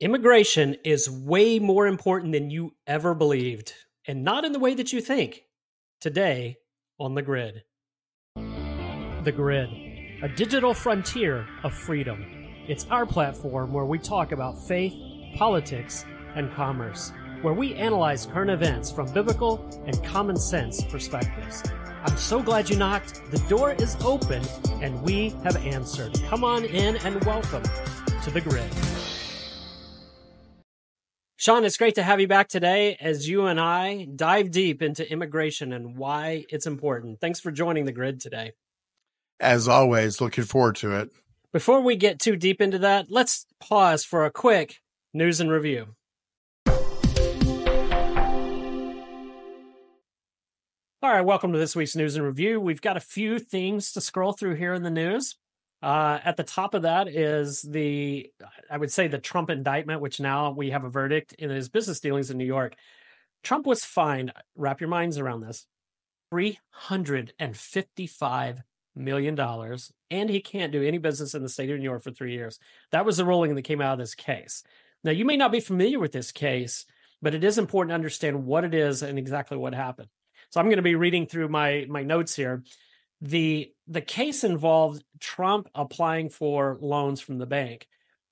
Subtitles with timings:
[0.00, 3.74] Immigration is way more important than you ever believed,
[4.06, 5.42] and not in the way that you think.
[6.00, 6.56] Today
[6.98, 7.64] on The Grid.
[8.34, 9.68] The Grid,
[10.22, 12.24] a digital frontier of freedom.
[12.66, 14.94] It's our platform where we talk about faith,
[15.36, 17.12] politics, and commerce,
[17.42, 21.62] where we analyze current events from biblical and common sense perspectives.
[22.06, 23.30] I'm so glad you knocked.
[23.30, 24.42] The door is open,
[24.80, 26.18] and we have answered.
[26.30, 27.64] Come on in and welcome
[28.22, 28.99] to The Grid.
[31.40, 35.10] Shaun, it's great to have you back today as you and I dive deep into
[35.10, 37.18] immigration and why it's important.
[37.18, 38.52] Thanks for joining the grid today.
[39.40, 41.08] As always, looking forward to it.
[41.50, 44.82] Before we get too deep into that, let's pause for a quick
[45.14, 45.94] news and review.
[51.02, 52.60] All right, welcome to this week's news and review.
[52.60, 55.36] We've got a few things to scroll through here in the news.
[55.82, 58.30] Uh, at the top of that is the,
[58.70, 62.00] I would say, the Trump indictment, which now we have a verdict in his business
[62.00, 62.74] dealings in New York.
[63.42, 65.66] Trump was fined, wrap your minds around this,
[66.32, 68.62] $355
[68.94, 69.40] million,
[70.10, 72.58] and he can't do any business in the state of New York for three years.
[72.92, 74.62] That was the ruling that came out of this case.
[75.02, 76.84] Now, you may not be familiar with this case,
[77.22, 80.08] but it is important to understand what it is and exactly what happened.
[80.50, 82.64] So I'm going to be reading through my my notes here
[83.20, 87.86] the the case involved Trump applying for loans from the bank,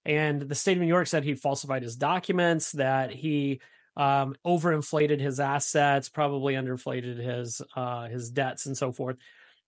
[0.04, 3.60] and the state of New York said he falsified his documents, that he
[3.96, 9.16] um, overinflated his assets, probably underinflated his uh, his debts, and so forth.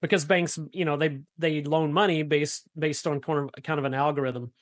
[0.00, 3.84] Because banks, you know, they they loan money based based on kind of, kind of
[3.84, 4.52] an algorithm.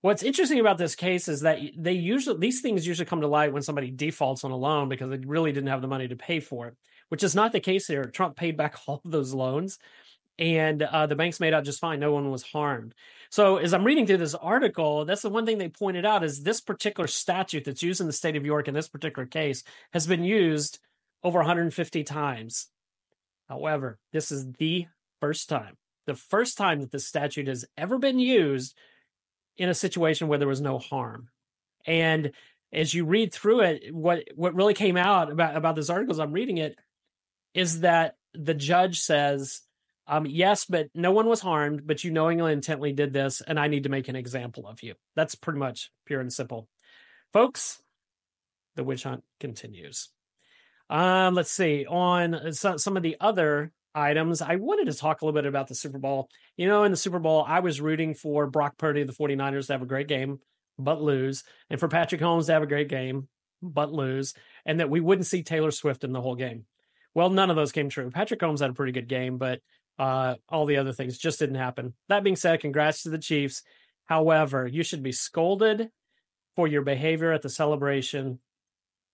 [0.00, 3.52] What's interesting about this case is that they usually these things usually come to light
[3.52, 6.40] when somebody defaults on a loan because they really didn't have the money to pay
[6.40, 6.76] for it
[7.12, 8.06] which is not the case here.
[8.06, 9.78] Trump paid back all of those loans
[10.38, 12.00] and uh, the banks made out just fine.
[12.00, 12.94] No one was harmed.
[13.28, 16.42] So as I'm reading through this article, that's the one thing they pointed out is
[16.42, 20.06] this particular statute that's used in the state of York in this particular case has
[20.06, 20.78] been used
[21.22, 22.68] over 150 times.
[23.46, 24.86] However, this is the
[25.20, 25.76] first time,
[26.06, 28.74] the first time that this statute has ever been used
[29.58, 31.28] in a situation where there was no harm.
[31.86, 32.32] And
[32.72, 36.18] as you read through it, what what really came out about about this article as
[36.18, 36.78] I'm reading it
[37.54, 39.60] is that the judge says,
[40.06, 43.68] um, yes, but no one was harmed, but you knowingly intently did this, and I
[43.68, 44.94] need to make an example of you.
[45.14, 46.68] That's pretty much pure and simple.
[47.32, 47.80] Folks,
[48.76, 50.08] the witch hunt continues.
[50.90, 51.86] Um, let's see.
[51.86, 55.74] On some of the other items, I wanted to talk a little bit about the
[55.74, 56.28] Super Bowl.
[56.56, 59.74] You know, in the Super Bowl, I was rooting for Brock Purdy, the 49ers, to
[59.74, 60.40] have a great game,
[60.78, 63.28] but lose, and for Patrick Mahomes to have a great game,
[63.62, 64.34] but lose,
[64.66, 66.66] and that we wouldn't see Taylor Swift in the whole game.
[67.14, 68.10] Well, none of those came true.
[68.10, 69.60] Patrick Mahomes had a pretty good game, but
[69.98, 71.94] uh, all the other things just didn't happen.
[72.08, 73.62] That being said, congrats to the Chiefs.
[74.06, 75.90] However, you should be scolded
[76.56, 78.40] for your behavior at the celebration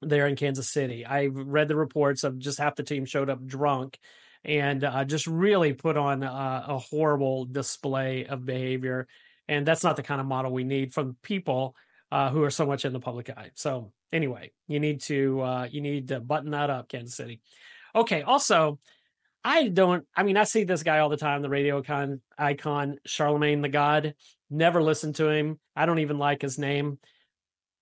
[0.00, 1.04] there in Kansas City.
[1.04, 3.98] I read the reports of just half the team showed up drunk
[4.44, 9.08] and uh, just really put on a, a horrible display of behavior.
[9.48, 11.74] And that's not the kind of model we need from people
[12.12, 13.50] uh, who are so much in the public eye.
[13.54, 17.40] So anyway, you need to uh, you need to button that up, Kansas City.
[17.94, 18.22] Okay.
[18.22, 18.78] Also,
[19.44, 20.04] I don't.
[20.16, 23.68] I mean, I see this guy all the time, the radio icon, icon Charlamagne tha
[23.68, 24.14] God.
[24.50, 25.58] Never listen to him.
[25.76, 26.98] I don't even like his name.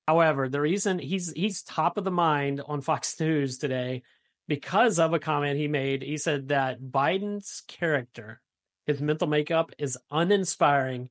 [0.06, 4.02] However, the reason he's he's top of the mind on Fox News today
[4.48, 6.02] because of a comment he made.
[6.02, 8.40] He said that Biden's character,
[8.86, 11.10] his mental makeup, is uninspiring,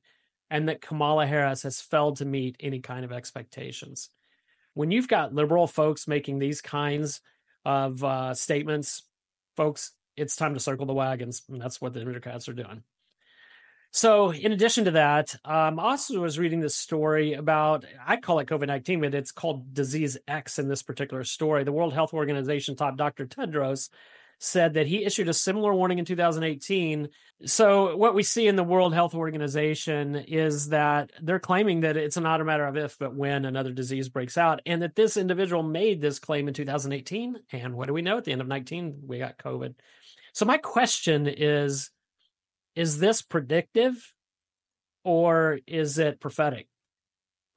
[0.50, 4.10] and that Kamala Harris has failed to meet any kind of expectations.
[4.74, 7.20] When you've got liberal folks making these kinds
[7.66, 9.02] of uh, statements,
[9.56, 11.42] folks, it's time to circle the wagons.
[11.50, 12.84] And that's what the Democrats are doing.
[13.90, 18.46] So, in addition to that, um, also was reading this story about, I call it
[18.46, 21.64] COVID 19, but it's called Disease X in this particular story.
[21.64, 23.26] The World Health Organization top Dr.
[23.26, 23.88] Tedros
[24.38, 27.08] said that he issued a similar warning in 2018.
[27.44, 32.16] So, what we see in the World Health Organization is that they're claiming that it's
[32.16, 35.62] not a matter of if, but when another disease breaks out, and that this individual
[35.62, 37.36] made this claim in 2018.
[37.52, 38.18] And what do we know?
[38.18, 39.74] At the end of 19, we got COVID.
[40.32, 41.90] So, my question is
[42.74, 44.12] is this predictive
[45.02, 46.68] or is it prophetic?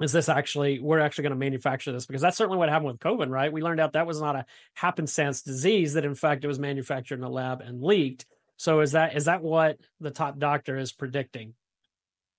[0.01, 2.05] Is this actually we're actually going to manufacture this?
[2.05, 3.51] Because that's certainly what happened with covid right?
[3.51, 7.19] We learned out that was not a happenstance disease that in fact it was manufactured
[7.19, 8.25] in a lab and leaked.
[8.57, 11.53] So is that is that what the top doctor is predicting?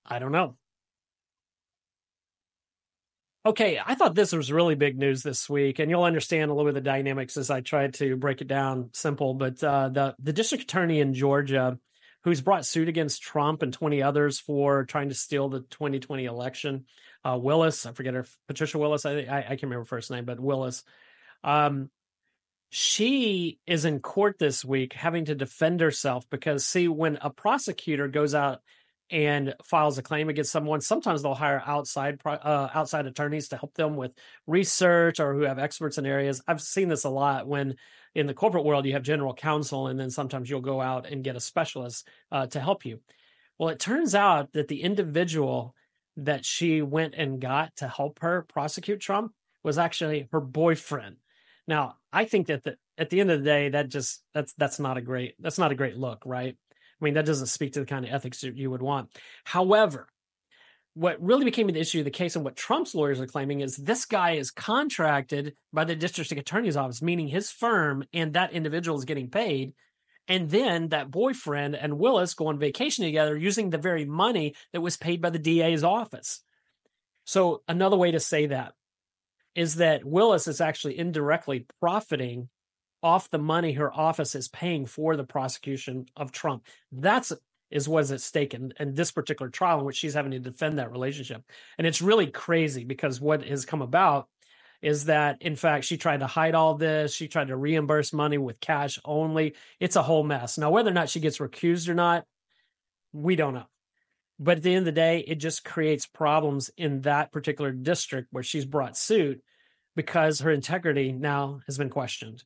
[0.07, 0.57] I don't know.
[3.47, 6.71] Okay i thought this was really big news this week and you'll understand a little
[6.71, 10.15] bit of the dynamics as i try to break it down simple but uh, the
[10.19, 11.79] the district attorney in georgia
[12.23, 16.85] who's brought suit against Trump and 20 others for trying to steal the 2020 election.
[17.25, 20.41] Uh, Willis, I forget her, Patricia Willis, I, I, I can't remember first name, but
[20.41, 20.85] Willis.
[21.43, 21.91] Um,
[22.71, 28.07] she is in court this week having to defend herself because, see, when a prosecutor
[28.07, 28.61] goes out
[29.11, 33.75] and files a claim against someone, sometimes they'll hire outside uh, outside attorneys to help
[33.75, 34.13] them with
[34.47, 36.43] research or who have experts in areas.
[36.47, 37.77] I've seen this a lot when
[38.15, 41.25] in the corporate world you have general counsel, and then sometimes you'll go out and
[41.25, 43.01] get a specialist uh, to help you.
[43.59, 45.75] Well, it turns out that the individual
[46.17, 49.33] that she went and got to help her prosecute Trump
[49.63, 51.17] was actually her boyfriend.
[51.67, 54.81] Now, I think that the, at the end of the day, that just that's that's
[54.81, 56.57] not a great that's not a great look, right?
[57.01, 59.11] I mean, that doesn't speak to the kind of ethics you would want.
[59.45, 60.09] However,
[60.95, 63.77] what really became an issue of the case and what Trump's lawyers are claiming is
[63.77, 68.99] this guy is contracted by the district attorney's office, meaning his firm and that individual
[68.99, 69.73] is getting paid.
[70.29, 74.81] And then that boyfriend and Willis go on vacation together using the very money that
[74.81, 76.43] was paid by the DA's office.
[77.25, 78.75] So, another way to say that
[79.55, 82.49] is that Willis is actually indirectly profiting
[83.03, 86.65] off the money her office is paying for the prosecution of Trump.
[86.93, 87.33] That's
[87.71, 90.39] is what is at stake in, in this particular trial in which she's having to
[90.39, 91.43] defend that relationship.
[91.79, 94.29] And it's really crazy because what has come about
[94.83, 97.15] is that in fact she tried to hide all this.
[97.15, 99.55] She tried to reimburse money with cash only.
[99.79, 100.59] It's a whole mess.
[100.59, 102.25] Now, whether or not she gets recused or not,
[103.13, 103.67] we don't know.
[104.39, 108.29] But at the end of the day, it just creates problems in that particular district
[108.31, 109.43] where she's brought suit
[109.95, 112.43] because her integrity now has been questioned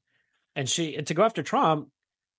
[0.57, 1.89] and she to go after Trump,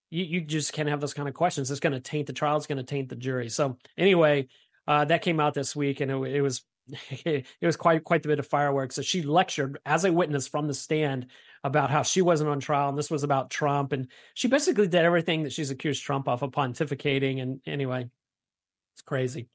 [0.09, 1.71] you you just can't have those kind of questions.
[1.71, 2.57] It's going to taint the trial.
[2.57, 3.49] It's going to taint the jury.
[3.49, 4.47] So anyway,
[4.87, 6.63] uh, that came out this week, and it, it was
[7.09, 8.95] it was quite quite a bit of fireworks.
[8.95, 11.27] So she lectured as a witness from the stand
[11.63, 15.03] about how she wasn't on trial and this was about Trump, and she basically did
[15.03, 17.41] everything that she's accused Trump of, of pontificating.
[17.41, 18.09] And anyway,
[18.93, 19.49] it's crazy.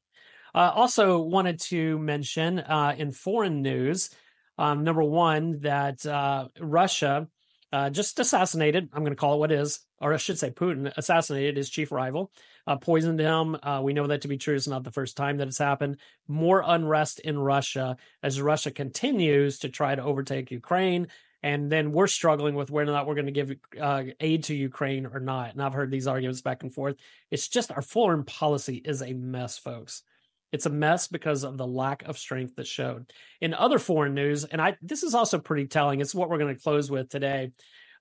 [0.53, 4.09] Uh, also wanted to mention uh, in foreign news,
[4.57, 7.29] um, number one, that uh, Russia
[7.71, 8.89] uh, just assassinated.
[8.93, 11.91] I'm going to call it what is, or I should say, Putin assassinated his chief
[11.91, 12.31] rival,
[12.67, 13.57] uh, poisoned him.
[13.61, 14.55] Uh, we know that to be true.
[14.55, 15.97] It's not the first time that it's happened.
[16.27, 21.07] More unrest in Russia as Russia continues to try to overtake Ukraine.
[21.43, 24.55] And then we're struggling with whether or not we're going to give uh, aid to
[24.55, 25.53] Ukraine or not.
[25.53, 26.97] And I've heard these arguments back and forth.
[27.31, 30.03] It's just our foreign policy is a mess, folks.
[30.51, 33.11] It's a mess because of the lack of strength that showed.
[33.39, 36.01] In other foreign news, and I this is also pretty telling.
[36.01, 37.51] It's what we're going to close with today.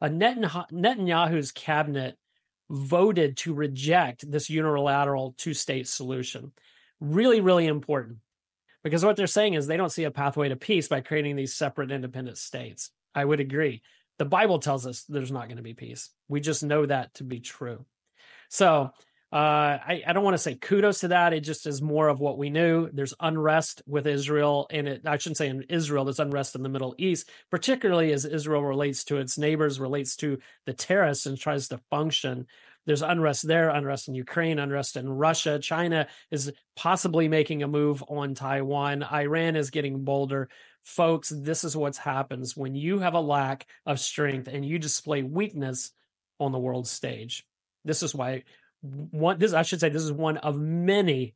[0.01, 2.17] Uh, Netanyahu's cabinet
[2.71, 6.53] voted to reject this unilateral two-state solution.
[7.01, 8.19] Really, really important
[8.83, 11.55] because what they're saying is they don't see a pathway to peace by creating these
[11.55, 12.91] separate independent states.
[13.15, 13.83] I would agree.
[14.19, 16.11] The Bible tells us there's not going to be peace.
[16.29, 17.85] We just know that to be true.
[18.49, 18.93] So
[19.33, 21.33] uh, I, I, don't want to say kudos to that.
[21.33, 22.91] It just is more of what we knew.
[22.93, 26.05] There's unrest with Israel, and it, I shouldn't say in Israel.
[26.05, 30.39] There's unrest in the Middle East, particularly as Israel relates to its neighbors, relates to
[30.67, 32.49] the terrorists, and tries to function.
[32.87, 35.61] There's unrest there, unrest in Ukraine, unrest in Russia.
[35.61, 39.05] China is possibly making a move on Taiwan.
[39.05, 40.49] Iran is getting bolder.
[40.83, 45.23] Folks, this is what happens when you have a lack of strength and you display
[45.23, 45.93] weakness
[46.41, 47.45] on the world stage.
[47.85, 48.43] This is why
[48.83, 51.35] one this I should say this is one of many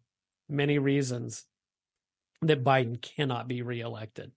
[0.48, 1.44] many reasons
[2.42, 4.32] that Biden cannot be reelected.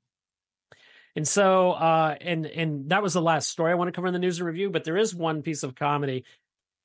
[1.15, 4.13] And so uh and and that was the last story I want to cover in
[4.13, 6.25] the news and review, but there is one piece of comedy.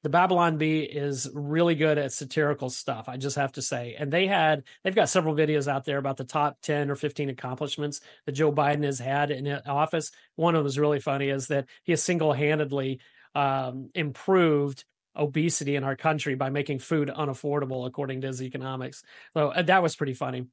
[0.03, 3.95] The Babylon Bee is really good at satirical stuff, I just have to say.
[3.97, 7.29] And they had they've got several videos out there about the top 10 or 15
[7.29, 10.11] accomplishments that Joe Biden has had in office.
[10.35, 13.01] One of them is really funny is that he has single-handedly
[13.35, 14.85] um, improved
[15.17, 19.03] obesity in our country by making food unaffordable, according to his economics.
[19.35, 20.47] So uh, that was pretty funny.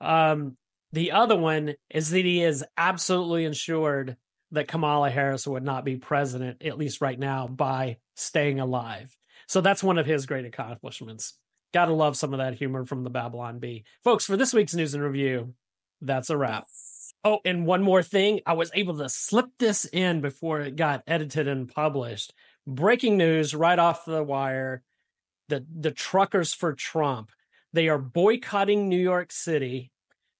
[0.00, 0.56] Um,
[0.92, 4.16] the other one is that he is absolutely ensured
[4.52, 9.16] that Kamala Harris would not be president, at least right now, by staying alive.
[9.48, 11.34] So that's one of his great accomplishments.
[11.74, 13.84] Gotta love some of that humor from the Babylon Bee.
[14.04, 15.54] Folks, for this week's news and review,
[16.00, 16.64] that's a wrap.
[17.24, 18.40] Oh, and one more thing.
[18.46, 22.32] I was able to slip this in before it got edited and published
[22.66, 24.82] breaking news right off the wire
[25.48, 27.30] the the truckers for Trump
[27.72, 29.90] they are boycotting New York City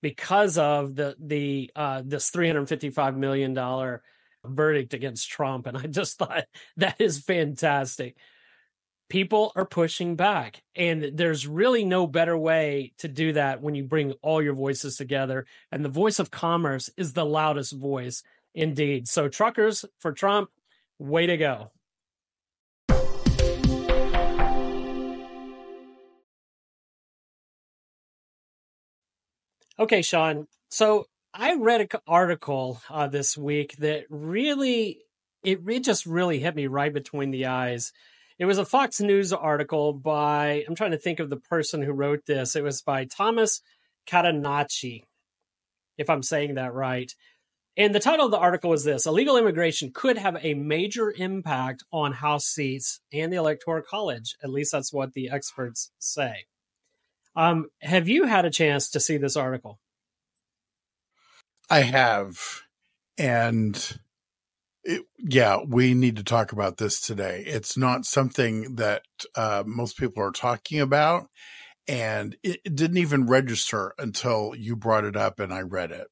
[0.02, 4.02] because of the the uh, this 355 million dollar
[4.44, 6.44] verdict against Trump and I just thought
[6.76, 8.16] that is fantastic.
[9.08, 13.84] People are pushing back and there's really no better way to do that when you
[13.84, 19.06] bring all your voices together and the voice of commerce is the loudest voice indeed.
[19.06, 20.50] So truckers for Trump
[20.98, 21.70] way to go
[29.78, 30.46] Okay, Shaun.
[30.70, 35.00] So I read an article uh, this week that really,
[35.44, 37.92] it, it just really hit me right between the eyes.
[38.38, 41.92] It was a Fox News article by, I'm trying to think of the person who
[41.92, 42.56] wrote this.
[42.56, 43.60] It was by Thomas
[44.08, 45.04] Catenacci,
[45.98, 47.14] if I'm saying that right.
[47.76, 51.84] And the title of the article is this Illegal immigration could have a major impact
[51.92, 54.36] on House seats and the Electoral College.
[54.42, 56.46] At least that's what the experts say.
[57.36, 59.78] Um, have you had a chance to see this article?
[61.68, 62.62] I have.
[63.18, 63.98] And
[64.84, 67.44] it, yeah, we need to talk about this today.
[67.46, 69.02] It's not something that
[69.34, 71.28] uh, most people are talking about.
[71.88, 76.08] And it, it didn't even register until you brought it up and I read it.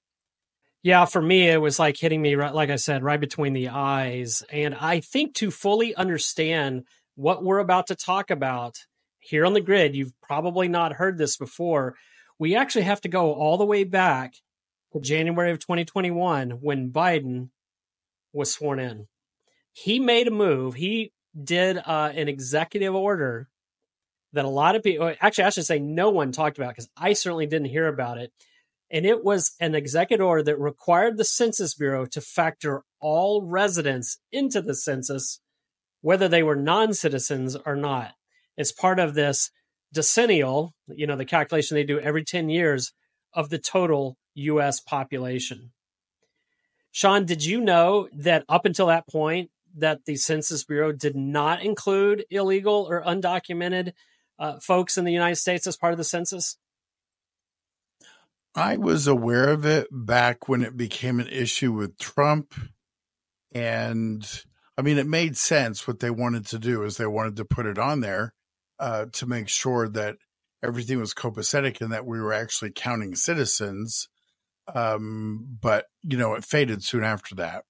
[0.82, 3.70] Yeah, for me, it was like hitting me, right, like I said, right between the
[3.70, 4.42] eyes.
[4.50, 8.76] And I think to fully understand what we're about to talk about
[9.24, 11.94] here on the grid, you've probably not heard this before.
[12.38, 14.34] We actually have to go all the way back
[14.92, 17.48] to January of 2021 when Biden
[18.34, 19.06] was sworn in.
[19.72, 20.74] He made a move.
[20.74, 21.12] He
[21.42, 23.48] did uh, an executive order
[24.34, 27.14] that a lot of people, actually, I should say no one talked about because I
[27.14, 28.30] certainly didn't hear about it.
[28.90, 34.18] And it was an executive order that required the Census Bureau to factor all residents
[34.30, 35.40] into the census,
[36.02, 38.12] whether they were non citizens or not
[38.56, 39.50] as part of this
[39.92, 42.92] decennial, you know, the calculation they do every 10 years
[43.32, 45.72] of the total US population.
[46.92, 51.64] Shaun, did you know that up until that point, that the Census Bureau did not
[51.64, 53.92] include illegal or undocumented
[54.38, 56.56] uh, folks in the United States as part of the census?
[58.54, 62.54] I was aware of it back when it became an issue with Trump.
[63.52, 64.24] And
[64.78, 67.66] I mean, it made sense what they wanted to do is they wanted to put
[67.66, 68.32] it on there
[68.78, 70.16] uh, to make sure that
[70.62, 74.08] everything was copacetic and that we were actually counting citizens.
[74.74, 77.64] Um, but, you know, it faded soon after that.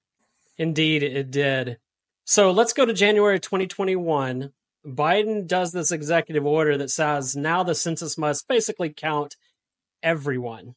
[0.56, 1.78] Indeed, it did.
[2.25, 4.52] So let's go to January 2021.
[4.87, 9.37] Biden does this executive order that says now the census must basically count
[10.02, 10.75] everyone,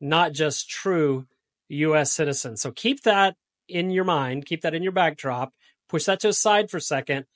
[0.00, 1.26] not just true
[1.68, 2.12] U.S.
[2.12, 2.60] citizens.
[2.60, 3.36] So keep that
[3.68, 5.52] in your mind, keep that in your backdrop,
[5.88, 7.26] push that to a side for a second.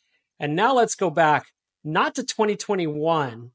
[0.41, 1.47] And now let's go back
[1.87, 3.53] not to 2021.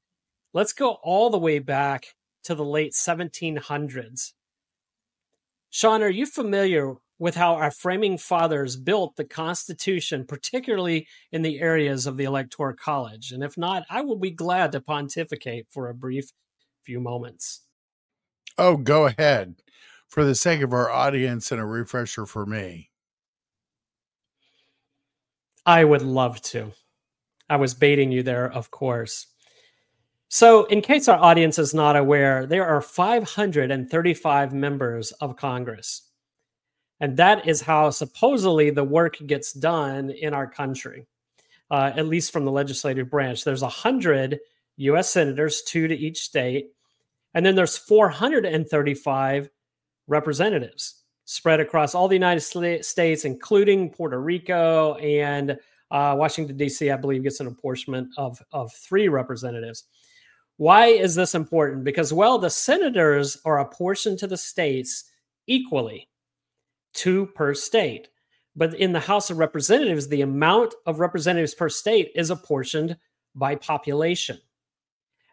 [0.53, 4.31] Let's go all the way back to the late 1700s.
[5.69, 11.59] Shaun, are you familiar with how our framing fathers built the Constitution, particularly in the
[11.59, 13.31] areas of the Electoral College?
[13.31, 16.31] And if not, I will be glad to pontificate for a brief
[16.83, 17.61] few moments.
[18.57, 19.55] Oh, go ahead.
[20.07, 22.91] For the sake of our audience and a refresher for me.
[25.65, 26.73] I would love to.
[27.51, 29.27] I was baiting you there, of course.
[30.29, 36.03] So, in case our audience is not aware, there are 535 members of Congress.
[37.01, 41.07] And that is how supposedly the work gets done in our country,
[41.69, 43.43] uh, at least from the legislative branch.
[43.43, 44.39] There's 100
[44.77, 45.09] U.S.
[45.09, 46.69] senators, two to each state.
[47.33, 49.49] And then there's 435
[50.07, 55.59] representatives spread across all the United States, including Puerto Rico and
[55.91, 59.83] uh, Washington, D.C., I believe, gets an apportionment of, of three representatives.
[60.57, 61.83] Why is this important?
[61.83, 65.05] Because, well, the senators are apportioned to the states
[65.47, 66.07] equally,
[66.93, 68.07] two per state.
[68.55, 72.97] But in the House of Representatives, the amount of representatives per state is apportioned
[73.33, 74.39] by population.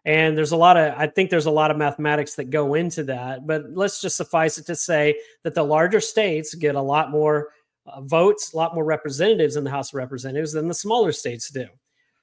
[0.05, 3.05] And there's a lot of, I think there's a lot of mathematics that go into
[3.05, 3.47] that.
[3.47, 7.51] But let's just suffice it to say that the larger states get a lot more
[7.93, 11.51] uh, votes, a lot more representatives in the House of Representatives than the smaller states
[11.51, 11.67] do.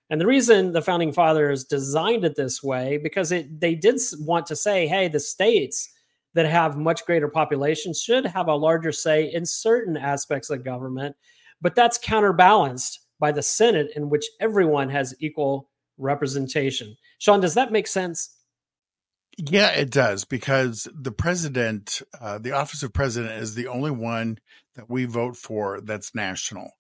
[0.10, 4.45] And the reason the founding fathers designed it this way because it they did want
[4.48, 5.89] to say, hey, the states
[6.36, 11.15] that have much greater populations should have a larger say in certain aspects of government,
[11.62, 16.95] but that's counterbalanced by the Senate in which everyone has equal representation.
[17.17, 18.36] Shaun, does that make sense?
[19.38, 24.39] Yeah, it does because the president, uh, the office of president, is the only one
[24.75, 26.72] that we vote for that's national.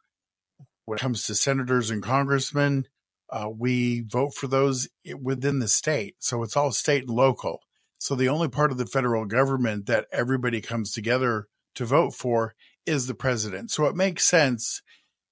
[0.85, 2.87] When it comes to senators and congressmen,
[3.29, 4.87] uh, we vote for those
[5.19, 6.15] within the state.
[6.19, 7.61] So it's all state and local.
[7.97, 12.53] So the only part of the federal government that everybody comes together to vote for
[12.85, 13.71] is the president.
[13.71, 14.81] So it makes sense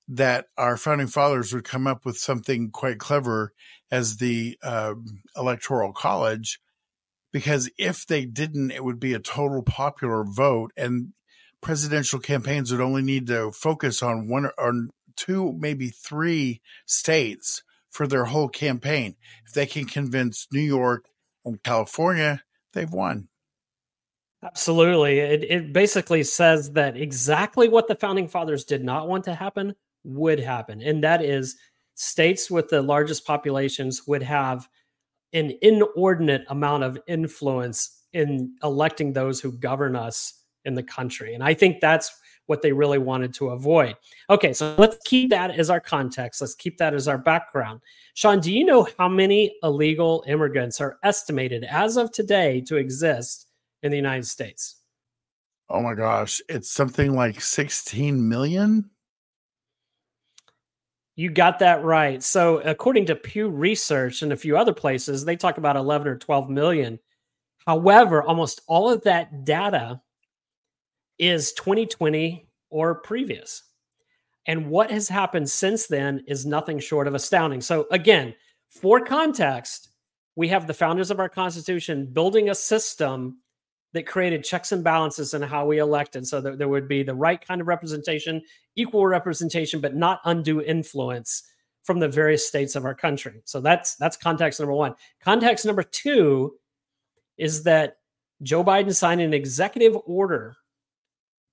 [0.08, 3.54] that our founding fathers would come up with something quite clever
[3.92, 4.96] as the uh,
[5.38, 6.60] electoral college
[7.34, 11.14] because if they didn't, it would be a total popular vote, and
[11.64, 14.74] presidential campaigns would only need to focus on one or
[15.16, 19.16] two, maybe three states for their whole campaign.
[19.48, 21.06] If they can convince New York
[21.46, 22.44] and California,
[22.74, 23.30] they've won.
[24.44, 25.20] Absolutely.
[25.20, 29.74] It, it basically says that exactly what the founding fathers did not want to happen
[30.04, 30.82] would happen.
[30.82, 31.56] And that is
[31.96, 34.68] states with the largest populations would have
[35.32, 41.34] an inordinate amount of influence in electing those who govern us in the country.
[41.34, 42.12] And I think that's
[42.48, 43.96] what they really wanted to avoid.
[44.30, 46.42] Okay, so let's keep that as our context.
[46.42, 47.82] Let's keep that as our background.
[48.16, 53.48] Shaun, do you know how many illegal immigrants are estimated as of today to exist
[53.82, 54.76] in the United States?
[55.70, 58.90] Oh my gosh, it's something like 16 million.
[61.16, 62.22] You got that right.
[62.24, 66.18] So, according to Pew Research and a few other places, they talk about 11 or
[66.18, 67.00] 12 million.
[67.68, 70.02] However, almost all of that data
[71.20, 73.64] is 2020 or previous.
[74.46, 77.62] And what has happened since then is nothing short of astounding.
[77.62, 78.36] So, again,
[78.68, 79.90] for context,
[80.36, 83.38] we have the founders of our Constitution building a system
[83.94, 87.14] that created checks and balances in how we elected so that there would be the
[87.14, 88.42] right kind of representation,
[88.76, 91.44] equal representation, but not undue influence
[91.84, 93.42] from the various states of our country.
[93.46, 94.96] So that's that's context number 1.
[95.22, 96.54] Context number 2
[97.38, 97.98] is that
[98.42, 100.56] Joe Biden signed an executive order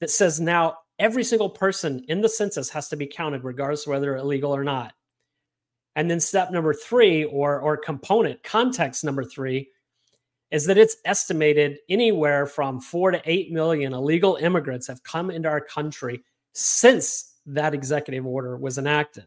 [0.01, 4.17] that says now every single person in the census has to be counted regardless whether
[4.17, 4.93] illegal or not.
[5.97, 9.69] And then step number 3 or or component context number 3
[10.51, 15.49] is that it's estimated anywhere from four to eight million illegal immigrants have come into
[15.49, 19.27] our country since that executive order was enacted.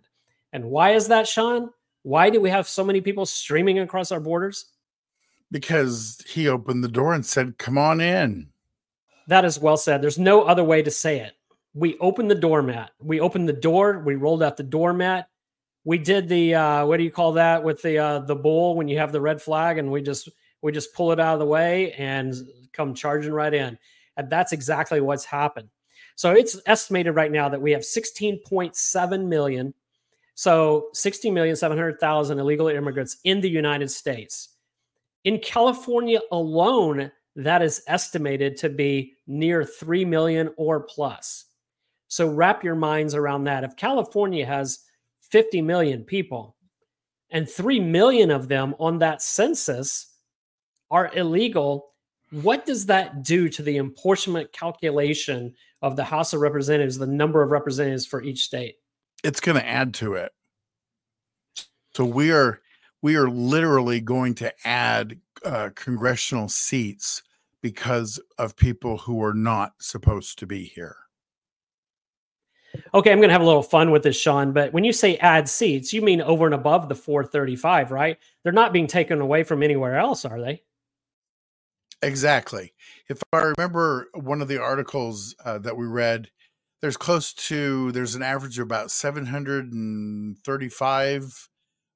[0.52, 1.70] And why is that, Shaun?
[2.04, 4.66] Why do we have so many people streaming across our borders?
[5.50, 8.50] Because he opened the door and said, Come on in.
[9.28, 10.02] That is well said.
[10.02, 11.34] There's no other way to say it.
[11.74, 12.92] We opened the doormat.
[13.00, 14.00] We opened the door.
[14.00, 15.28] We rolled out the doormat.
[15.86, 18.88] We did the uh, what do you call that with the uh, the bull when
[18.88, 20.30] you have the red flag, and we just
[20.62, 22.34] we just pull it out of the way and
[22.72, 23.78] come charging right in.
[24.16, 25.70] And that's exactly what's happened.
[26.16, 29.74] So it's estimated right now that we have 16.7 million,
[30.36, 34.50] so 16,700,000 illegal immigrants in the United States.
[35.24, 41.46] In California alone, that is estimated to be near 3 million or plus.
[42.08, 43.64] So wrap your minds around that.
[43.64, 44.80] If California has
[45.32, 46.56] 50 million people
[47.32, 50.14] and 3 million of them on that census
[50.92, 51.94] are illegal,
[52.30, 57.42] what does that do to the apportionment calculation of the House of Representatives, the number
[57.42, 58.76] of representatives for each state?
[59.24, 60.32] It's going to add to it.
[61.96, 62.60] So we are
[63.02, 67.24] we are literally going to add uh, congressional seats
[67.62, 70.98] because of people who are not supposed to be here.
[72.94, 74.52] Okay, I'm going to have a little fun with this, Shaun.
[74.52, 78.18] But when you say add seats, you mean over and above the 435, right?
[78.44, 80.64] They're not being taken away from anywhere else, are they?
[82.02, 82.74] Exactly.
[83.10, 86.32] If I remember one of the articles uh, that we read,
[86.82, 91.50] there's close to there's an average of about 735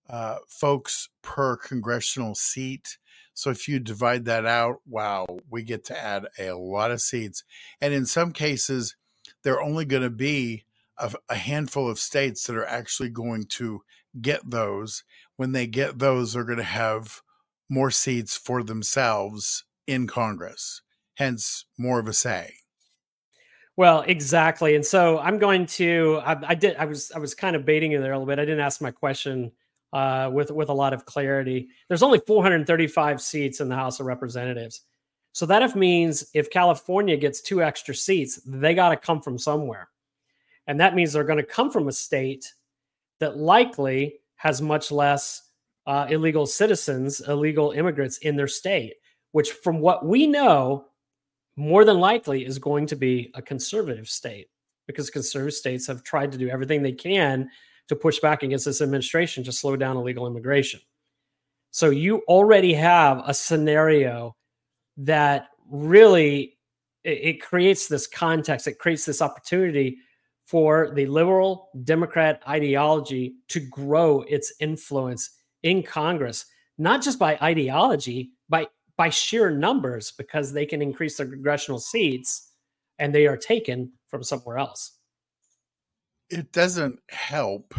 [0.10, 2.98] uh, folks per congressional seat.
[3.38, 7.44] So if you divide that out, wow, we get to add a lot of seats.
[7.80, 8.96] And in some cases,
[9.44, 10.66] they're only going to be
[10.98, 13.84] a, a handful of states that are actually going to
[14.20, 15.04] get those.
[15.36, 17.22] When they get those, they're going to have
[17.70, 20.82] more seats for themselves in Congress,
[21.14, 22.56] hence more of a say.
[23.76, 24.74] Well, exactly.
[24.74, 26.22] And so I'm going to.
[26.26, 26.76] I, I, did.
[26.78, 27.12] I was.
[27.12, 28.40] I was kind of baiting you there a little bit.
[28.40, 29.52] I didn't ask my question
[29.94, 31.70] uh, with with a lot of clarity.
[31.88, 34.82] There's only 435 seats in the House of Representatives,
[35.32, 39.38] so that if means if California gets two extra seats, they got to come from
[39.38, 39.90] somewhere,
[40.68, 42.54] and that means they're going to come from a state
[43.20, 45.44] that likely has much less
[45.88, 48.94] uh, illegal citizens, illegal immigrants in their state
[49.32, 50.86] which, from what we know,
[51.56, 54.48] more than likely is going to be a conservative state
[54.86, 57.50] because conservative states have tried to do everything they can
[57.88, 60.80] to push back against this administration to slow down illegal immigration.
[61.72, 64.36] So you already have a scenario
[64.98, 66.58] that really
[67.04, 69.98] it, it creates this context, it creates this opportunity
[70.46, 75.30] for the liberal Democrat ideology to grow its influence
[75.64, 76.46] in Congress,
[76.78, 82.54] not just by ideology, by by sheer numbers because they can increase their congressional seats
[82.98, 84.97] and they are taken from somewhere else.
[86.30, 87.74] It doesn't help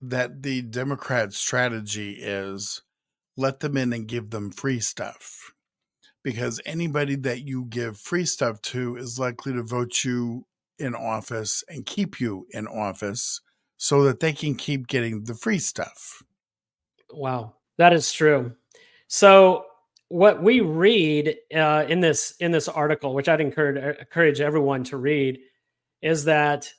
[0.00, 2.82] that the Democrat strategy is
[3.36, 5.52] let them in and give them free stuff
[6.22, 10.46] because anybody that you give free stuff to is likely to vote you
[10.78, 13.40] in office and keep you in office
[13.76, 16.22] so that they can keep getting the free stuff.
[17.12, 18.52] Wow, that is true.
[19.08, 19.66] So
[20.08, 24.96] what we read uh, in this in this article, which I'd encourage encourage everyone to
[24.96, 25.38] read,
[26.00, 26.72] is that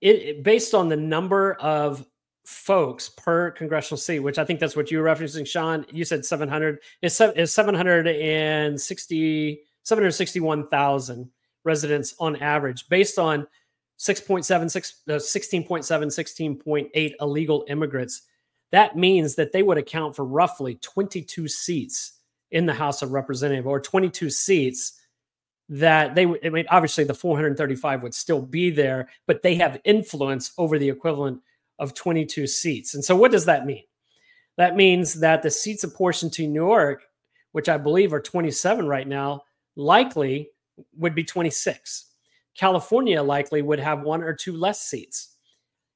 [0.00, 2.04] it based on the number of
[2.44, 5.84] folks per congressional seat, which I think that's what you were referencing, Shaun.
[5.92, 11.30] You said 700 is, is 760 761,000
[11.64, 13.46] residents on average based on
[13.98, 18.22] 6.76 uh, 16.7 16.8 illegal immigrants
[18.70, 22.12] that means that they would account for roughly 22 seats
[22.50, 24.97] in the House of Representatives or 22 seats
[25.68, 29.80] that they would, I mean obviously the 435 would still be there but they have
[29.84, 31.40] influence over the equivalent
[31.78, 32.94] of 22 seats.
[32.94, 33.84] And so what does that mean?
[34.56, 37.02] That means that the seats apportioned to New York,
[37.52, 39.42] which I believe are 27 right now,
[39.76, 40.50] likely
[40.96, 42.06] would be 26.
[42.56, 45.36] California likely would have one or two less seats.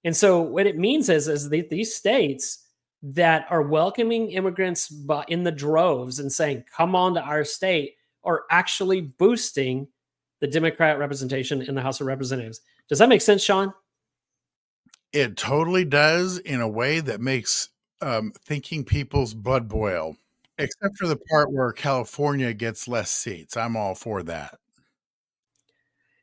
[0.04, 2.66] And so what it means is, is that these states
[3.02, 4.92] that are welcoming immigrants
[5.26, 9.88] in the droves and saying, come on to our state, are actually boosting
[10.40, 12.60] the Democrat representation in the House of Representatives.
[12.88, 13.72] Does that make sense, Shaun?
[15.12, 17.68] It totally does in a way that makes
[18.00, 20.16] um, thinking people's blood boil,
[20.58, 23.56] except for the part where California gets less seats.
[23.56, 24.58] I'm all for that.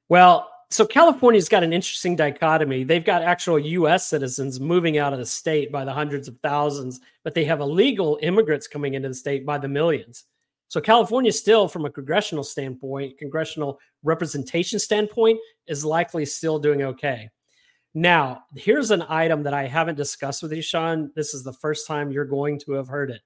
[0.09, 2.83] Well, so California's got an interesting dichotomy.
[2.83, 4.07] They've got actual U.S.
[4.07, 8.19] citizens moving out of the state by the hundreds of thousands, but they have illegal
[8.21, 10.25] immigrants coming into the state by the millions.
[10.69, 17.29] So California still, from a congressional standpoint, congressional representation standpoint, is likely still doing okay.
[17.95, 21.11] Now, here's an item that I haven't discussed with you, Shaun.
[21.15, 23.21] This is the first time you're going to have heard it.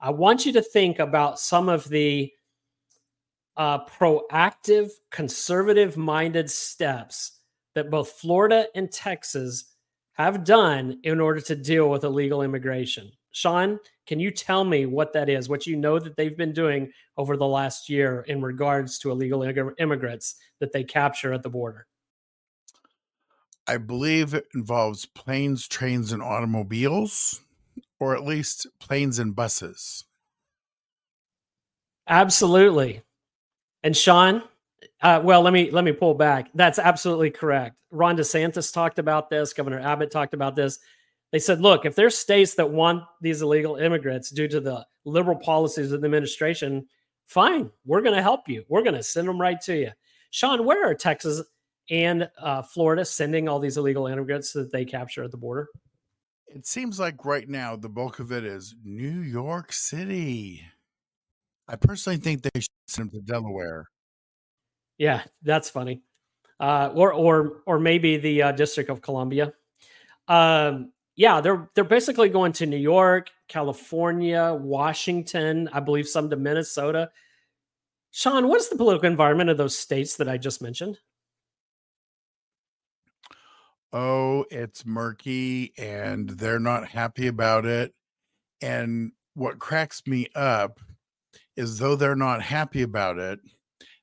[0.00, 2.32] I want you to think about some of the
[3.56, 7.40] uh, proactive, conservative minded steps
[7.74, 9.74] that both Florida and Texas
[10.12, 13.10] have done in order to deal with illegal immigration.
[13.36, 16.90] Shaun, can you tell me what that is, what you know that they've been doing
[17.18, 19.42] over the last year in regards to illegal
[19.78, 21.86] immigrants that they capture at the border?
[23.66, 27.42] I believe it involves planes, trains, and automobiles,
[28.00, 30.04] or at least planes and buses.
[32.08, 33.02] Absolutely.
[33.82, 34.44] And Shaun,
[35.02, 36.48] uh, well, let me let me pull back.
[36.54, 37.76] That's absolutely correct.
[37.90, 39.52] Ron DeSantis talked about this.
[39.52, 40.78] Governor Abbott talked about this.
[41.36, 45.36] They said, look, if there's states that want these illegal immigrants due to the liberal
[45.36, 46.86] policies of the administration,
[47.26, 48.64] fine, we're going to help you.
[48.70, 49.90] We're going to send them right to you.
[50.30, 51.42] Shaun, where are Texas
[51.90, 55.68] and uh, Florida sending all these illegal immigrants that they capture at the border?
[56.46, 60.62] It seems like right now the bulk of it is New York City.
[61.68, 63.90] I personally think they should send them to Delaware.
[64.96, 66.00] Yeah, that's funny.
[66.58, 69.52] Uh, or or or maybe the uh, District of Columbia.
[70.28, 76.36] Um, yeah, they're they're basically going to New York, California, Washington, I believe some to
[76.36, 77.10] Minnesota.
[78.12, 80.98] Shaun, what is the political environment of those states that I just mentioned?
[83.96, 86.36] oh, it's murky and mm-hmm.
[86.36, 87.94] they're not happy about it.
[88.60, 90.80] And what cracks me up
[91.56, 93.40] is though they're not happy about it,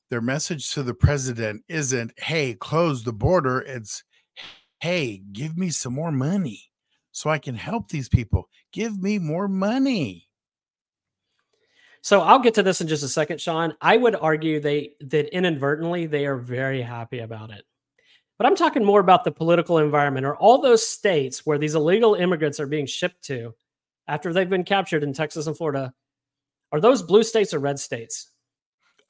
[0.09, 3.59] their message to the president isn't, hey, close the border.
[3.59, 4.03] It's,
[4.79, 6.71] hey, give me some more money
[7.13, 8.49] so I can help these people.
[8.73, 10.27] Give me more money.
[12.01, 13.75] So I'll get to this in just a second, Shaun.
[13.79, 17.63] I would argue they that inadvertently they are very happy about it.
[18.37, 22.15] But I'm talking more about the political environment or all those states where these illegal
[22.15, 23.53] immigrants are being shipped to
[24.07, 25.93] after they've been captured in Texas and Florida.
[26.73, 28.31] Are those blue states or red states?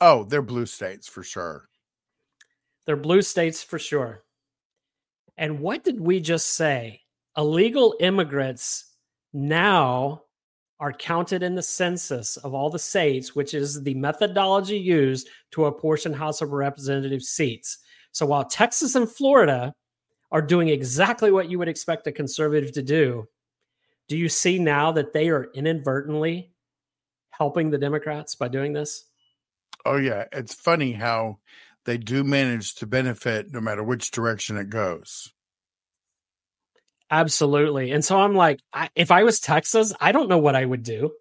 [0.01, 1.69] Oh, they're blue states for sure.
[2.85, 4.23] They're blue states for sure.
[5.37, 7.02] And what did we just say?
[7.37, 8.91] Illegal immigrants
[9.33, 10.23] now
[10.79, 15.65] are counted in the census of all the states, which is the methodology used to
[15.65, 17.79] apportion House of Representatives seats.
[18.11, 19.73] So while Texas and Florida
[20.31, 23.27] are doing exactly what you would expect a conservative to do,
[24.07, 26.51] do you see now that they are inadvertently
[27.29, 29.05] helping the Democrats by doing this?
[29.85, 30.25] Oh, yeah.
[30.31, 31.39] It's funny how
[31.85, 35.31] they do manage to benefit no matter which direction it goes.
[37.13, 37.91] Absolutely.
[37.91, 40.81] And so I'm like, I, if I was Texas, I don't know what I would
[40.81, 41.11] do.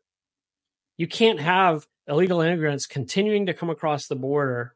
[0.96, 4.74] You can't have illegal immigrants continuing to come across the border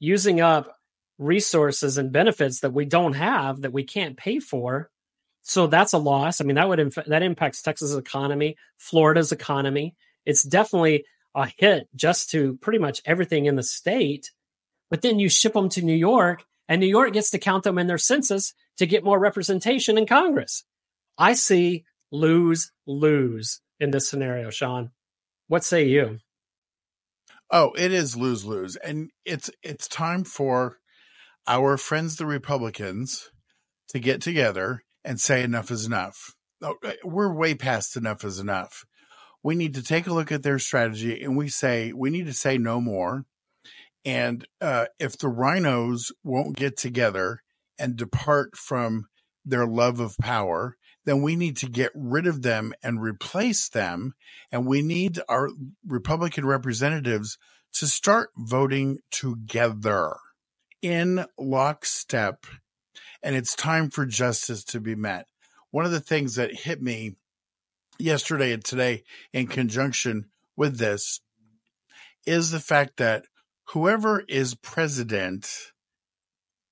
[0.00, 0.74] using up
[1.16, 4.90] resources and benefits that we don't have that we can't pay for.
[5.42, 6.40] So that's a loss.
[6.40, 9.94] I mean, that would inf- that impacts Texas' economy, Florida's economy.
[10.26, 11.04] It's definitely
[11.36, 14.32] a hit just to pretty much everything in the state.
[14.90, 17.78] But then you ship them to New York, and New York gets to count them
[17.78, 20.64] in their census to get more representation in Congress.
[21.18, 24.90] I see lose lose in this scenario, Shaun.
[25.48, 26.18] What say you?
[27.50, 30.78] Oh, it is lose lose, and it's it's time for
[31.46, 33.30] our friends, the Republicans,
[33.88, 36.34] to get together and say enough is enough.
[36.62, 38.84] Oh, uh, we're way past enough is enough.
[39.42, 42.34] We need to take a look at their strategy, and we say we need to
[42.34, 43.24] say no more.
[44.04, 47.42] And uh, if the RINOs won't get together
[47.78, 49.06] and depart from
[49.44, 54.14] their love of power, then we need to get rid of them and replace them.
[54.52, 55.48] And we need our
[55.86, 57.38] Republican representatives
[57.74, 60.16] to start voting together
[60.82, 62.44] in lockstep.
[63.22, 65.26] And it's time for justice to be met.
[65.70, 67.16] One of the things that hit me
[67.98, 71.20] yesterday and today in conjunction with this
[72.26, 73.24] is the fact that
[73.68, 75.72] whoever is president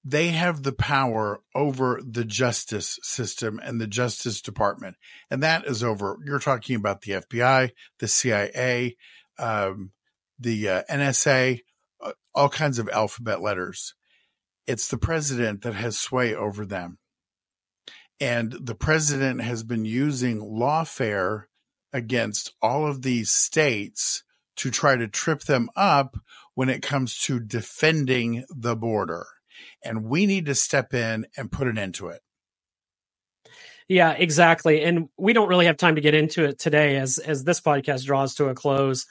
[0.08, 4.94] they have the power over the justice system and the justice department.
[5.32, 8.96] And that is over, you're talking about the FBI, the CIA,
[9.36, 9.90] um,
[10.38, 11.58] the uh, NSA,
[12.00, 13.94] uh, all kinds of alphabet letters.
[14.68, 16.98] It's the president that has sway over them.
[18.20, 21.46] And the president has been using lawfare
[21.92, 24.22] against all of these states
[24.58, 26.16] to try to trip them up
[26.54, 29.26] when it comes to defending the border
[29.84, 32.20] and we need to step in and put an end to it.
[33.88, 34.82] Yeah, exactly.
[34.82, 38.04] And we don't really have time to get into it today as as this podcast
[38.04, 39.06] draws to a close.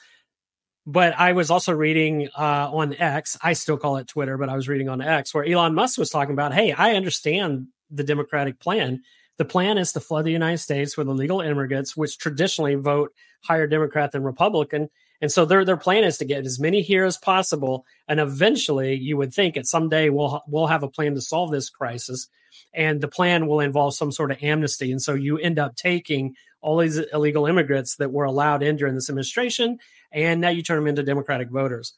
[0.85, 3.37] But I was also reading uh, on X.
[3.41, 6.09] I still call it Twitter, but I was reading on X where Elon Musk was
[6.09, 9.01] talking about, "Hey, I understand the Democratic plan.
[9.37, 13.67] The plan is to flood the United States with illegal immigrants, which traditionally vote higher
[13.67, 14.89] Democrat than Republican,
[15.21, 18.95] and so their their plan is to get as many here as possible, and eventually,
[18.95, 22.27] you would think that someday we'll we'll have a plan to solve this crisis,
[22.73, 24.91] and the plan will involve some sort of amnesty.
[24.91, 28.95] And so you end up taking all these illegal immigrants that were allowed in during
[28.95, 29.77] this administration,
[30.11, 31.93] and now you turn them into Democratic voters.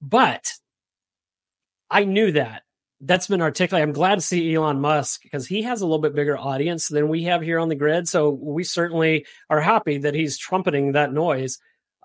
[0.00, 0.52] But
[1.90, 2.62] I knew that.
[3.00, 3.88] That's been articulated.
[3.88, 7.08] I'm glad to see Elon Musk because he has a little bit bigger audience than
[7.08, 8.08] we have here on the grid.
[8.08, 11.58] So we certainly are happy that he's trumpeting that noise.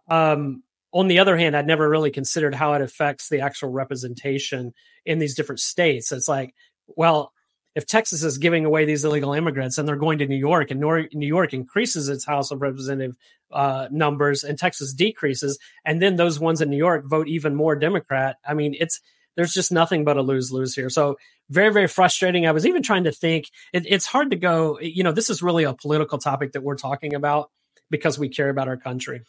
[0.09, 4.73] Um, on the other hand, I'd never really considered how it affects the actual representation
[5.05, 6.11] in these different states.
[6.11, 6.55] It's like,
[6.87, 7.31] well,
[7.75, 10.79] if Texas is giving away these illegal immigrants and they're going to New York, and
[10.79, 13.15] New York increases its House of Representative
[13.51, 17.75] uh, numbers, and Texas decreases, and then those ones in New York vote even more
[17.75, 18.37] Democrat.
[18.45, 18.99] I mean, it's
[19.35, 20.89] there's just nothing but a lose lose here.
[20.89, 21.17] So
[21.49, 22.47] very very frustrating.
[22.47, 23.49] I was even trying to think.
[23.71, 24.79] It, it's hard to go.
[24.79, 27.51] You know, this is really a political topic that we're talking about
[27.89, 29.21] because we care about our country.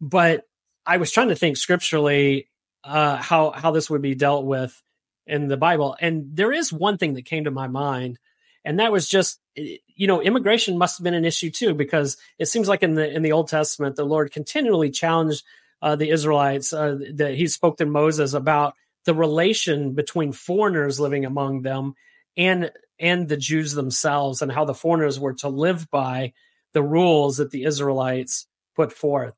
[0.00, 0.44] But
[0.84, 2.48] I was trying to think scripturally
[2.84, 4.80] uh, how how this would be dealt with
[5.26, 8.18] in the Bible, and there is one thing that came to my mind,
[8.64, 12.46] and that was just you know immigration must have been an issue too because it
[12.46, 15.42] seems like in the in the Old Testament the Lord continually challenged
[15.82, 21.24] uh, the Israelites uh, that He spoke to Moses about the relation between foreigners living
[21.24, 21.94] among them
[22.36, 26.32] and and the Jews themselves and how the foreigners were to live by
[26.72, 29.34] the rules that the Israelites put forth.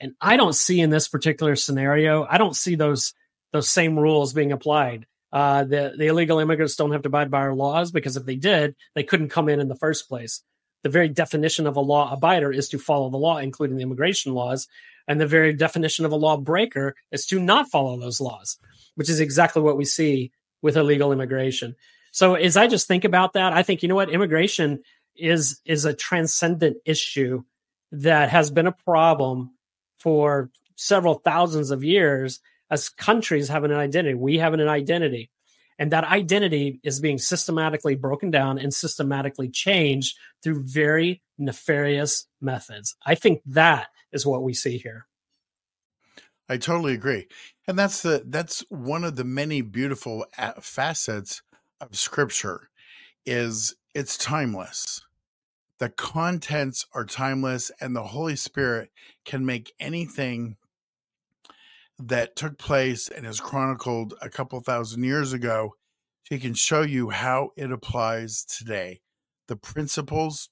[0.00, 3.14] And I don't see in this particular scenario, I don't see those
[3.52, 5.06] those same rules being applied.
[5.32, 8.36] Uh, the the illegal immigrants don't have to abide by our laws because if they
[8.36, 10.42] did, they couldn't come in in the first place.
[10.82, 14.32] The very definition of a law abider is to follow the law, including the immigration
[14.32, 14.68] laws,
[15.06, 18.58] and the very definition of a law breaker is to not follow those laws,
[18.94, 20.30] which is exactly what we see
[20.62, 21.74] with illegal immigration.
[22.12, 24.82] So as I just think about that, I think you know what immigration
[25.16, 27.42] is is a transcendent issue
[27.92, 29.50] that has been a problem
[29.98, 34.14] for several thousands of years as countries having an identity.
[34.14, 35.30] We have an identity.
[35.78, 42.96] And that identity is being systematically broken down and systematically changed through very nefarious methods.
[43.06, 45.06] I think that is what we see here.
[46.48, 47.28] I totally agree.
[47.66, 51.42] And that's the that's one of the many beautiful uh, facets
[51.80, 52.70] of scripture
[53.26, 55.02] is it's timeless
[55.78, 58.90] the contents are timeless and the holy spirit
[59.24, 60.56] can make anything
[61.98, 65.72] that took place and is chronicled a couple thousand years ago
[66.28, 69.00] he can show you how it applies today.
[69.46, 70.50] The principles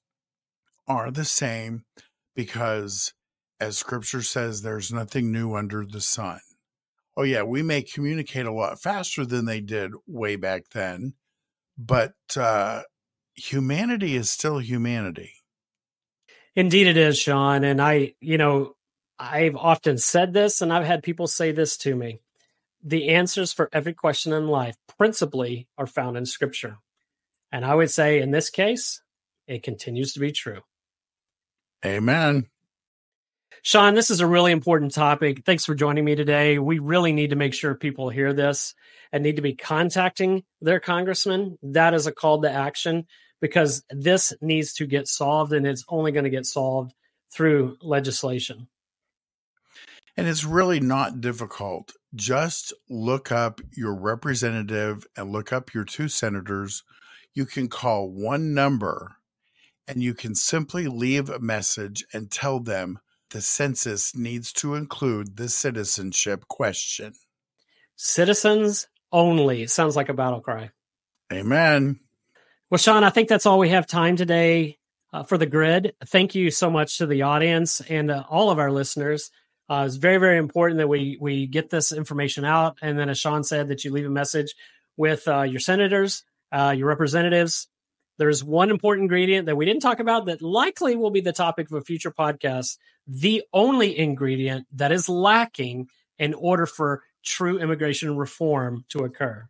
[0.87, 1.85] are the same
[2.35, 3.13] because
[3.59, 6.39] as scripture says there's nothing new under the sun.
[7.15, 11.13] Oh yeah we may communicate a lot faster than they did way back then
[11.77, 12.81] but uh
[13.37, 15.33] humanity is still humanity.
[16.55, 17.63] Indeed, it is, Shaun.
[17.63, 18.75] And I, you know,
[19.19, 22.19] I've often said this and I've had people say this to me.
[22.83, 26.77] The answers for every question in life principally are found in scripture.
[27.51, 29.01] And I would say in this case,
[29.47, 30.61] it continues to be true.
[31.85, 32.47] Amen.
[33.61, 35.43] Shaun, this is a really important topic.
[35.45, 36.59] Thanks for joining me today.
[36.59, 38.73] We really need to make sure people hear this
[39.11, 41.57] and need to be contacting their congressman.
[41.61, 43.07] That is a call to action
[43.39, 46.93] because this needs to get solved and it's only going to get solved
[47.31, 48.67] through legislation.
[50.15, 51.93] And it's really not difficult.
[52.15, 56.83] Just look up your representative and look up your two senators.
[57.35, 59.17] You can call one number
[59.87, 65.37] and you can simply leave a message and tell them the census needs to include
[65.37, 67.13] the citizenship question.
[67.95, 70.71] Citizens only sounds like a battle cry.
[71.31, 71.99] Amen.
[72.69, 74.77] Well, Shaun, I think that's all we have time today
[75.13, 75.95] uh, for the grid.
[76.07, 79.31] Thank you so much to the audience and uh, all of our listeners.
[79.69, 83.17] Uh, it's very, very important that we we get this information out, and then, as
[83.19, 84.53] Shaun said, that you leave a message
[84.97, 87.69] with uh, your senators, uh, your representatives.
[88.17, 91.67] There's one important ingredient that we didn't talk about that likely will be the topic
[91.71, 92.77] of a future podcast.
[93.07, 95.87] The only ingredient that is lacking
[96.19, 99.47] in order for true immigration reform to occur,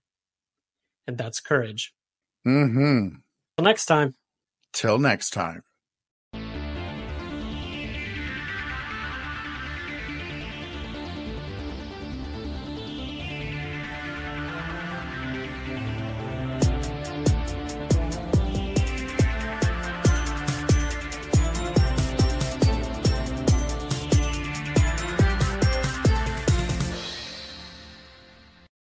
[1.07, 1.95] and that's courage.
[2.47, 3.15] Mm-hmm.
[3.57, 4.13] Till next time.
[4.73, 5.63] Till next time.